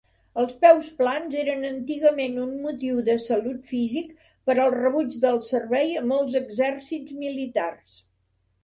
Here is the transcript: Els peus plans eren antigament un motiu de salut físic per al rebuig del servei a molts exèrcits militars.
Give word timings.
Els 0.43 0.53
peus 0.61 0.87
plans 1.01 1.35
eren 1.41 1.65
antigament 1.71 2.39
un 2.45 2.55
motiu 2.63 3.03
de 3.11 3.19
salut 3.27 3.61
físic 3.75 4.11
per 4.49 4.57
al 4.65 4.75
rebuig 4.79 5.21
del 5.29 5.39
servei 5.55 5.97
a 6.03 6.05
molts 6.15 6.41
exèrcits 6.45 7.17
militars. 7.25 8.05